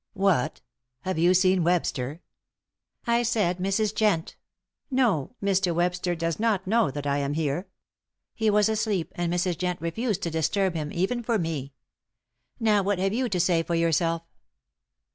"What! 0.15 0.61
Have 1.01 1.19
you 1.19 1.35
seen 1.35 1.63
Webster?" 1.63 2.21
I 3.05 3.21
said 3.21 3.59
Mrs. 3.59 3.93
Jent. 3.93 4.33
"No, 4.89 5.35
Mr. 5.43 5.75
Webster 5.75 6.15
does 6.15 6.39
not 6.39 6.65
know 6.65 6.89
that 6.89 7.05
I 7.05 7.19
am 7.19 7.35
here. 7.35 7.67
He 8.33 8.49
was 8.49 8.67
asleep, 8.67 9.11
and 9.13 9.31
Mrs. 9.31 9.57
Jent 9.59 9.79
refused 9.79 10.23
to 10.23 10.31
disturb 10.31 10.73
him 10.73 10.91
even 10.91 11.21
for 11.21 11.37
me. 11.37 11.73
Now 12.59 12.81
what 12.81 12.97
have 12.97 13.13
you 13.13 13.29
to 13.29 13.39
say 13.39 13.61
for 13.61 13.75
yourself?" 13.75 14.23